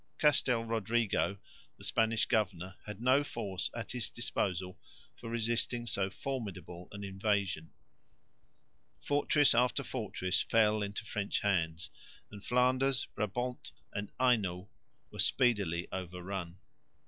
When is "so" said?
5.85-6.09